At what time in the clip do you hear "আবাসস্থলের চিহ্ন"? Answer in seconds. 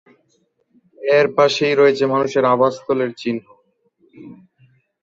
2.53-3.43